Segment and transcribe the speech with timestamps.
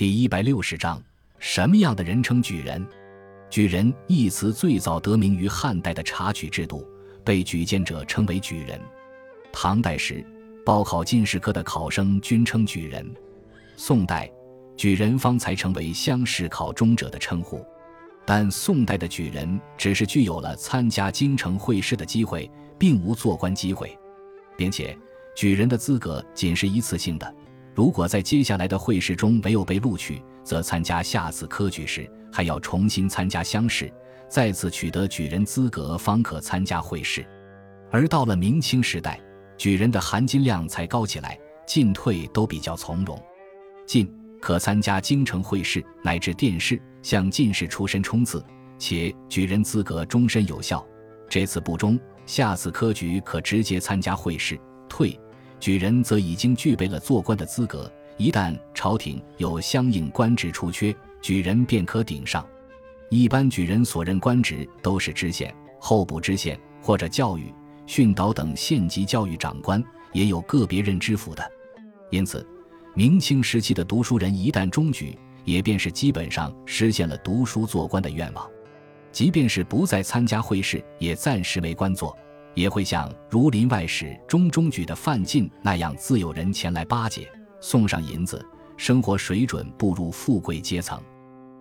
[0.00, 0.98] 第一百六十章，
[1.38, 2.82] 什么样的人称举人？
[3.50, 6.88] 举人一词最早得名于汉代的察举制度，
[7.22, 8.80] 被举荐者称为举人。
[9.52, 10.24] 唐代时，
[10.64, 13.14] 报考进士科的考生均称举人。
[13.76, 14.32] 宋代，
[14.74, 17.62] 举人方才成为乡试考中者的称呼。
[18.24, 23.94] 但宋代的举人只是具有了参加京城会试的机会，并无做官机会，
[24.56, 24.96] 并且
[25.36, 27.34] 举人的资格仅是一次性的。
[27.74, 33.92] 如果在接下来的会试中没有被录取，则参加下次科举时还要重新参加乡试，
[34.28, 37.24] 再次取得举人资格方可参加会试。
[37.90, 39.20] 而到了明清时代，
[39.56, 43.20] 举人的含金量才高起来，进退都比较从容。
[43.86, 48.44] 进可参加京城会试乃至殿试，向进士出身冲刺，
[48.78, 50.84] 且举人资格终身有效。
[51.28, 54.58] 这次不中，下次科举可直接参加会试。
[54.88, 55.18] 退。
[55.60, 62.44] 举人则已经具备了做官的资格，一旦朝廷有相应官职出缺，举人便可顶上。
[63.10, 67.52] 一般举人所任官职都是知县、候补知县或者教育、
[67.84, 71.52] 训导等县级教育长官，也有个别任知府的。
[72.10, 72.46] 因此，
[72.94, 78.48] 明清时期的读书人一旦中举，也便是基本上实现了读书做官的愿望，
[79.12, 82.16] 即便是不再参加会试，也暂时为官做。
[82.54, 87.28] 也会像《儒林外史》中中举的范进那样，自有人前来巴结，
[87.60, 88.44] 送上银子，
[88.76, 91.00] 生活水准步入富贵阶层。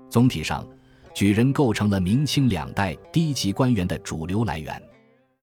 [0.10, 0.68] 总体上，
[1.14, 4.82] 举人构成了明清两代低级官员的主流来源。